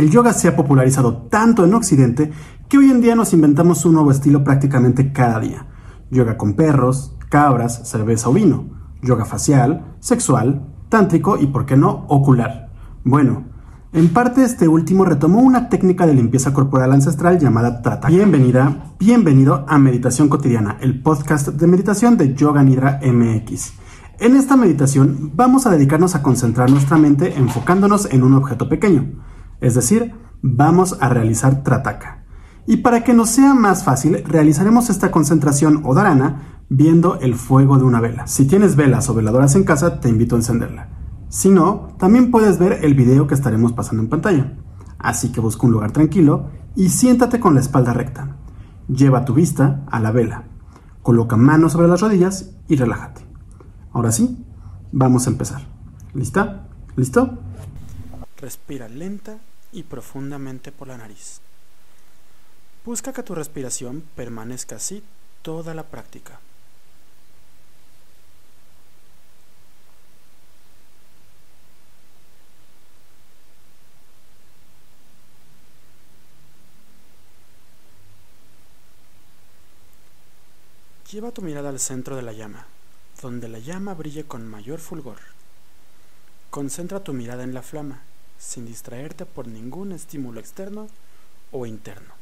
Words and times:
el 0.00 0.10
yoga 0.10 0.32
se 0.32 0.48
ha 0.48 0.56
popularizado 0.56 1.28
tanto 1.28 1.62
en 1.62 1.74
Occidente 1.74 2.32
que 2.68 2.78
hoy 2.78 2.90
en 2.90 3.02
día 3.02 3.14
nos 3.14 3.34
inventamos 3.34 3.84
un 3.84 3.92
nuevo 3.92 4.10
estilo 4.10 4.42
prácticamente 4.42 5.12
cada 5.12 5.38
día. 5.38 5.66
Yoga 6.10 6.38
con 6.38 6.54
perros, 6.54 7.16
cabras, 7.28 7.86
cerveza 7.86 8.30
o 8.30 8.32
vino. 8.32 8.64
Yoga 9.02 9.26
facial, 9.26 9.96
sexual, 10.00 10.66
tántrico 10.88 11.36
y, 11.38 11.48
por 11.48 11.66
qué 11.66 11.76
no, 11.76 12.06
ocular. 12.08 12.70
Bueno, 13.04 13.44
en 13.92 14.08
parte 14.08 14.42
este 14.42 14.68
último 14.68 15.04
retomó 15.04 15.40
una 15.40 15.68
técnica 15.68 16.06
de 16.06 16.14
limpieza 16.14 16.54
corporal 16.54 16.92
ancestral 16.92 17.38
llamada 17.38 17.82
Trata. 17.82 18.08
Bienvenida, 18.08 18.94
bienvenido 18.98 19.66
a 19.68 19.78
Meditación 19.78 20.30
Cotidiana, 20.30 20.78
el 20.80 21.02
podcast 21.02 21.48
de 21.48 21.66
meditación 21.66 22.16
de 22.16 22.32
Yoga 22.34 22.62
Nidra 22.62 23.00
MX. 23.04 23.74
En 24.18 24.36
esta 24.36 24.56
meditación 24.56 25.32
vamos 25.34 25.66
a 25.66 25.70
dedicarnos 25.70 26.14
a 26.14 26.22
concentrar 26.22 26.70
nuestra 26.70 26.96
mente 26.96 27.36
enfocándonos 27.36 28.10
en 28.10 28.22
un 28.22 28.32
objeto 28.32 28.66
pequeño, 28.68 29.06
es 29.60 29.74
decir, 29.74 30.14
vamos 30.42 30.96
a 31.00 31.08
realizar 31.08 31.62
Trataka. 31.62 32.24
Y 32.66 32.78
para 32.78 33.02
que 33.02 33.14
nos 33.14 33.30
sea 33.30 33.54
más 33.54 33.84
fácil, 33.84 34.22
realizaremos 34.24 34.90
esta 34.90 35.10
concentración 35.10 35.82
o 35.84 35.94
dharana 35.94 36.62
viendo 36.68 37.18
el 37.20 37.34
fuego 37.34 37.78
de 37.78 37.84
una 37.84 38.00
vela. 38.00 38.26
Si 38.26 38.46
tienes 38.46 38.76
velas 38.76 39.08
o 39.08 39.14
veladoras 39.14 39.56
en 39.56 39.64
casa, 39.64 40.00
te 40.00 40.08
invito 40.08 40.36
a 40.36 40.38
encenderla. 40.38 40.88
Si 41.28 41.50
no, 41.50 41.88
también 41.98 42.30
puedes 42.30 42.58
ver 42.58 42.84
el 42.84 42.94
video 42.94 43.26
que 43.26 43.34
estaremos 43.34 43.72
pasando 43.72 44.02
en 44.02 44.08
pantalla. 44.08 44.56
Así 44.98 45.32
que 45.32 45.40
busca 45.40 45.66
un 45.66 45.72
lugar 45.72 45.92
tranquilo 45.92 46.50
y 46.76 46.90
siéntate 46.90 47.40
con 47.40 47.54
la 47.54 47.60
espalda 47.60 47.92
recta. 47.92 48.36
Lleva 48.88 49.24
tu 49.24 49.34
vista 49.34 49.84
a 49.90 50.00
la 50.00 50.12
vela. 50.12 50.44
Coloca 51.02 51.36
manos 51.36 51.72
sobre 51.72 51.88
las 51.88 52.00
rodillas 52.00 52.50
y 52.68 52.76
relájate. 52.76 53.22
Ahora 53.92 54.12
sí, 54.12 54.44
vamos 54.92 55.26
a 55.26 55.30
empezar. 55.30 55.62
¿Lista? 56.14 56.68
¿Listo? 56.96 57.38
Respira 58.36 58.88
lenta 58.88 59.38
y 59.72 59.84
profundamente 59.84 60.72
por 60.72 60.88
la 60.88 60.96
nariz. 60.96 61.40
Busca 62.84 63.12
que 63.12 63.22
tu 63.22 63.34
respiración 63.34 64.02
permanezca 64.16 64.76
así 64.76 65.02
toda 65.42 65.74
la 65.74 65.84
práctica. 65.84 66.40
Lleva 81.10 81.32
tu 81.32 81.42
mirada 81.42 81.70
al 81.70 81.80
centro 81.80 82.14
de 82.14 82.22
la 82.22 82.32
llama, 82.32 82.66
donde 83.20 83.48
la 83.48 83.58
llama 83.58 83.94
brille 83.94 84.24
con 84.24 84.46
mayor 84.46 84.78
fulgor. 84.78 85.18
Concentra 86.50 87.02
tu 87.02 87.12
mirada 87.12 87.42
en 87.42 87.52
la 87.52 87.62
flama, 87.62 88.02
sin 88.40 88.64
distraerte 88.64 89.26
por 89.26 89.46
ningún 89.46 89.92
estímulo 89.92 90.40
externo 90.40 90.88
o 91.52 91.66
interno. 91.66 92.14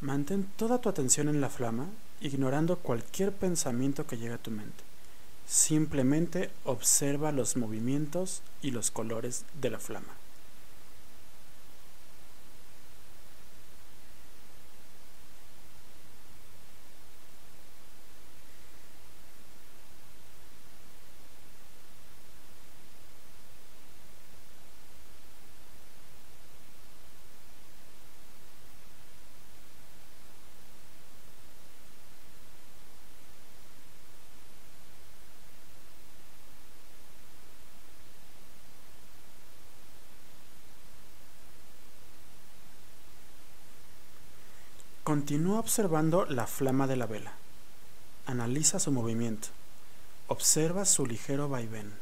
Mantén 0.00 0.44
toda 0.56 0.80
tu 0.80 0.88
atención 0.88 1.28
en 1.28 1.40
la 1.40 1.48
flama 1.48 1.88
ignorando 2.20 2.78
cualquier 2.78 3.32
pensamiento 3.32 4.06
que 4.06 4.16
llegue 4.16 4.34
a 4.34 4.38
tu 4.38 4.50
mente. 4.50 4.93
Simplemente 5.46 6.50
observa 6.64 7.32
los 7.32 7.56
movimientos 7.56 8.42
y 8.62 8.70
los 8.70 8.90
colores 8.90 9.44
de 9.60 9.70
la 9.70 9.78
flama. 9.78 10.23
Continúa 45.14 45.60
observando 45.60 46.24
la 46.24 46.48
flama 46.48 46.88
de 46.88 46.96
la 46.96 47.06
vela. 47.06 47.34
Analiza 48.26 48.80
su 48.80 48.90
movimiento. 48.90 49.46
Observa 50.26 50.84
su 50.84 51.06
ligero 51.06 51.48
vaivén. 51.48 51.92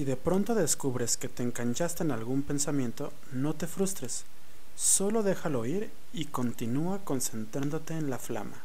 Si 0.00 0.06
de 0.06 0.16
pronto 0.16 0.54
descubres 0.54 1.18
que 1.18 1.28
te 1.28 1.42
enganchaste 1.42 2.04
en 2.04 2.10
algún 2.10 2.42
pensamiento, 2.42 3.12
no 3.32 3.52
te 3.52 3.66
frustres, 3.66 4.24
solo 4.74 5.22
déjalo 5.22 5.66
ir 5.66 5.90
y 6.14 6.24
continúa 6.24 7.04
concentrándote 7.04 7.92
en 7.92 8.08
la 8.08 8.18
flama. 8.18 8.64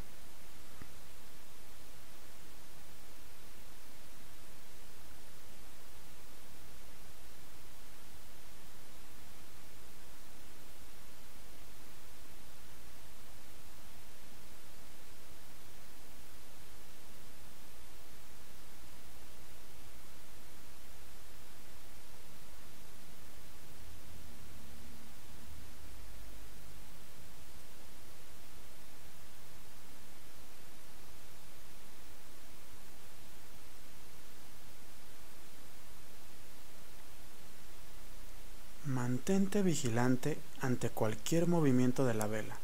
Mantente 39.28 39.64
vigilante 39.64 40.38
ante 40.62 40.92
cualquier 40.92 41.48
movimiento 41.48 42.06
de 42.06 42.14
la 42.14 42.28
vela 42.28 42.60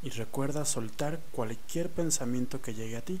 y 0.00 0.08
recuerda 0.08 0.64
soltar 0.64 1.20
cualquier 1.32 1.90
pensamiento 1.90 2.62
que 2.62 2.72
llegue 2.72 2.96
a 2.96 3.02
ti. 3.02 3.20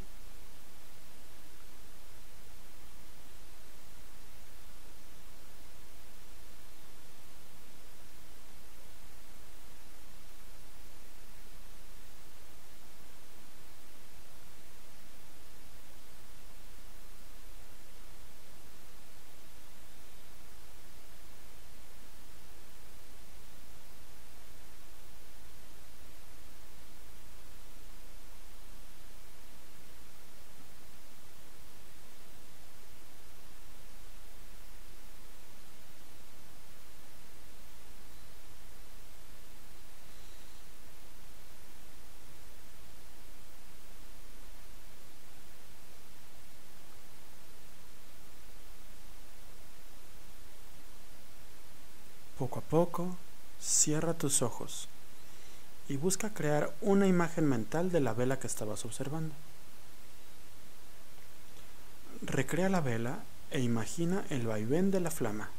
Poco 52.70 53.16
cierra 53.60 54.14
tus 54.14 54.42
ojos 54.42 54.88
y 55.88 55.96
busca 55.96 56.34
crear 56.34 56.74
una 56.80 57.06
imagen 57.06 57.46
mental 57.46 57.92
de 57.92 58.00
la 58.00 58.12
vela 58.12 58.38
que 58.38 58.48
estabas 58.48 58.84
observando. 58.84 59.34
Recrea 62.22 62.68
la 62.68 62.80
vela 62.80 63.20
e 63.50 63.60
imagina 63.60 64.24
el 64.30 64.46
vaivén 64.46 64.90
de 64.90 65.00
la 65.00 65.10
flama. 65.10 65.50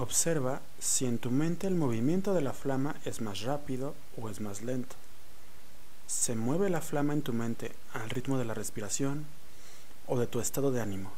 Observa 0.00 0.62
si 0.78 1.04
en 1.04 1.18
tu 1.18 1.30
mente 1.30 1.66
el 1.66 1.74
movimiento 1.74 2.32
de 2.32 2.40
la 2.40 2.54
flama 2.54 2.96
es 3.04 3.20
más 3.20 3.42
rápido 3.42 3.94
o 4.18 4.30
es 4.30 4.40
más 4.40 4.62
lento. 4.62 4.96
¿Se 6.06 6.34
mueve 6.34 6.70
la 6.70 6.80
flama 6.80 7.12
en 7.12 7.20
tu 7.20 7.34
mente 7.34 7.72
al 7.92 8.08
ritmo 8.08 8.38
de 8.38 8.46
la 8.46 8.54
respiración 8.54 9.26
o 10.06 10.18
de 10.18 10.26
tu 10.26 10.40
estado 10.40 10.72
de 10.72 10.80
ánimo? 10.80 11.12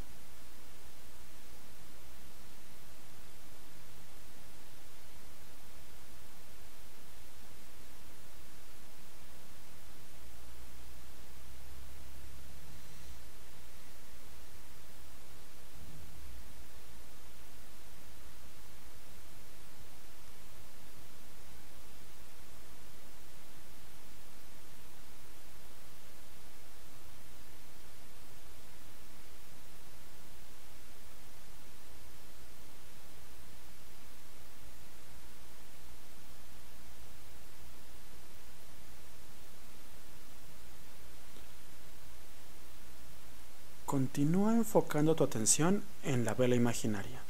Continúa 43.92 44.54
enfocando 44.54 45.14
tu 45.14 45.22
atención 45.22 45.82
en 46.02 46.24
la 46.24 46.32
vela 46.32 46.54
imaginaria, 46.54 47.20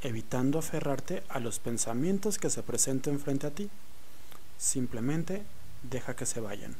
evitando 0.00 0.58
aferrarte 0.58 1.22
a 1.28 1.38
los 1.38 1.58
pensamientos 1.58 2.38
que 2.38 2.48
se 2.48 2.62
presenten 2.62 3.20
frente 3.20 3.46
a 3.46 3.50
ti. 3.50 3.68
Simplemente 4.56 5.42
deja 5.82 6.16
que 6.16 6.24
se 6.24 6.40
vayan. 6.40 6.74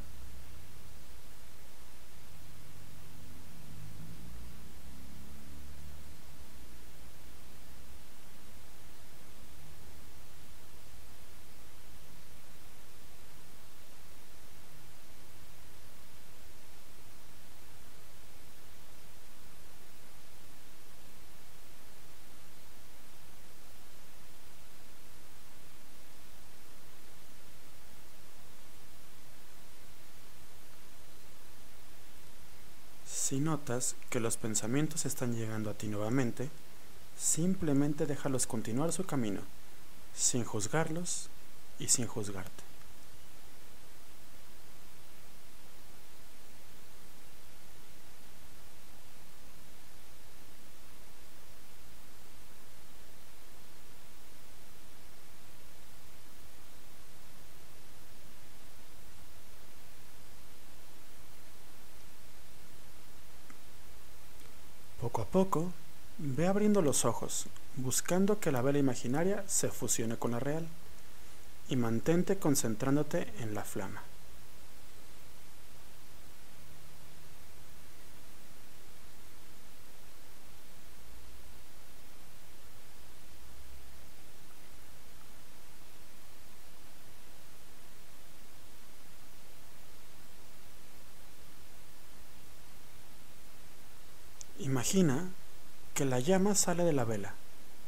Si 33.28 33.40
notas 33.40 33.94
que 34.08 34.20
los 34.20 34.38
pensamientos 34.38 35.04
están 35.04 35.34
llegando 35.34 35.68
a 35.68 35.74
ti 35.74 35.88
nuevamente, 35.88 36.48
simplemente 37.18 38.06
déjalos 38.06 38.46
continuar 38.46 38.90
su 38.90 39.04
camino, 39.04 39.42
sin 40.14 40.44
juzgarlos 40.44 41.28
y 41.78 41.88
sin 41.88 42.06
juzgarte. 42.06 42.67
Poco 65.38 65.72
ve 66.18 66.48
abriendo 66.48 66.82
los 66.82 67.04
ojos, 67.04 67.46
buscando 67.76 68.40
que 68.40 68.50
la 68.50 68.60
vela 68.60 68.80
imaginaria 68.80 69.44
se 69.46 69.68
fusione 69.68 70.16
con 70.16 70.32
la 70.32 70.40
real, 70.40 70.66
y 71.68 71.76
mantente 71.76 72.38
concentrándote 72.38 73.28
en 73.38 73.54
la 73.54 73.62
flama. 73.62 74.02
Imagina 94.78 95.28
que 95.92 96.04
la 96.04 96.20
llama 96.20 96.54
sale 96.54 96.84
de 96.84 96.92
la 96.92 97.04
vela 97.04 97.34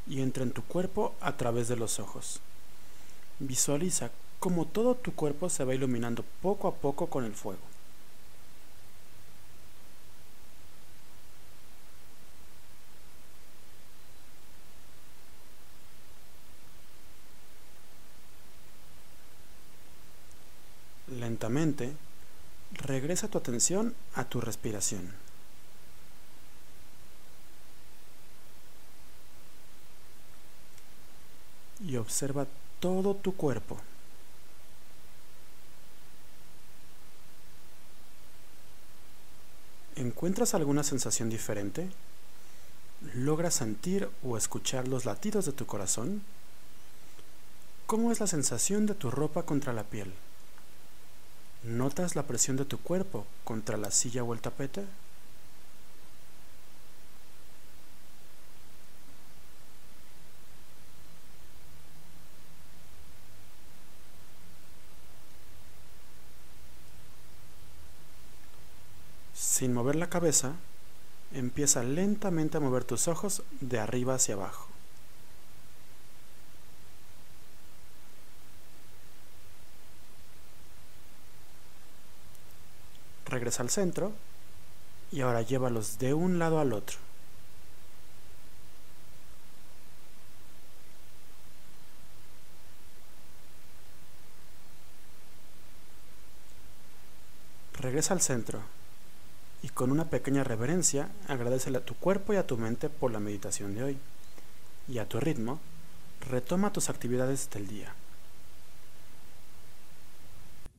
y 0.08 0.22
entra 0.22 0.42
en 0.42 0.50
tu 0.50 0.64
cuerpo 0.64 1.14
a 1.20 1.36
través 1.36 1.68
de 1.68 1.76
los 1.76 2.00
ojos. 2.00 2.40
Visualiza 3.38 4.10
cómo 4.40 4.66
todo 4.66 4.96
tu 4.96 5.14
cuerpo 5.14 5.48
se 5.50 5.62
va 5.62 5.72
iluminando 5.72 6.24
poco 6.42 6.66
a 6.66 6.74
poco 6.74 7.06
con 7.06 7.24
el 7.24 7.32
fuego. 7.36 7.60
Lentamente, 21.06 21.92
regresa 22.72 23.28
tu 23.28 23.38
atención 23.38 23.94
a 24.16 24.24
tu 24.24 24.40
respiración. 24.40 25.29
Y 31.90 31.96
observa 31.96 32.46
todo 32.78 33.16
tu 33.16 33.34
cuerpo. 33.34 33.76
¿Encuentras 39.96 40.54
alguna 40.54 40.84
sensación 40.84 41.28
diferente? 41.28 41.90
¿Logras 43.14 43.54
sentir 43.54 44.08
o 44.22 44.36
escuchar 44.36 44.86
los 44.86 45.04
latidos 45.04 45.46
de 45.46 45.52
tu 45.52 45.66
corazón? 45.66 46.22
¿Cómo 47.86 48.12
es 48.12 48.20
la 48.20 48.28
sensación 48.28 48.86
de 48.86 48.94
tu 48.94 49.10
ropa 49.10 49.42
contra 49.42 49.72
la 49.72 49.82
piel? 49.82 50.14
¿Notas 51.64 52.14
la 52.14 52.22
presión 52.22 52.56
de 52.56 52.66
tu 52.66 52.78
cuerpo 52.78 53.26
contra 53.42 53.76
la 53.76 53.90
silla 53.90 54.22
o 54.22 54.32
el 54.32 54.40
tapete? 54.40 54.84
Sin 69.60 69.74
mover 69.74 69.94
la 69.94 70.08
cabeza, 70.08 70.54
empieza 71.34 71.82
lentamente 71.82 72.56
a 72.56 72.60
mover 72.60 72.82
tus 72.84 73.08
ojos 73.08 73.42
de 73.60 73.78
arriba 73.78 74.14
hacia 74.14 74.32
abajo. 74.34 74.68
Regresa 83.26 83.62
al 83.62 83.68
centro 83.68 84.12
y 85.12 85.20
ahora 85.20 85.42
llévalos 85.42 85.98
de 85.98 86.14
un 86.14 86.38
lado 86.38 86.58
al 86.58 86.72
otro. 86.72 86.96
Regresa 97.74 98.14
al 98.14 98.22
centro 98.22 98.62
y 99.62 99.68
con 99.68 99.90
una 99.92 100.06
pequeña 100.06 100.44
reverencia 100.44 101.08
agradecele 101.28 101.78
a 101.78 101.84
tu 101.84 101.94
cuerpo 101.94 102.32
y 102.32 102.36
a 102.36 102.46
tu 102.46 102.56
mente 102.56 102.88
por 102.88 103.10
la 103.10 103.20
meditación 103.20 103.74
de 103.74 103.82
hoy. 103.82 103.98
Y 104.88 104.98
a 104.98 105.08
tu 105.08 105.20
ritmo, 105.20 105.60
retoma 106.28 106.72
tus 106.72 106.88
actividades 106.88 107.48
del 107.50 107.66
día. 107.66 107.94